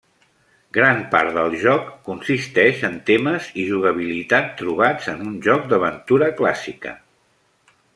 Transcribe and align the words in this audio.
Gran 0.77 1.01
part 1.11 1.33
del 1.35 1.57
joc 1.63 1.91
consisteix 2.07 2.81
en 2.91 2.97
temes 3.11 3.51
i 3.65 3.69
jugabilitat 3.75 4.51
trobats 4.65 5.15
en 5.17 5.25
un 5.29 5.41
joc 5.51 5.73
d'aventura 5.75 6.35
clàssica. 6.43 7.01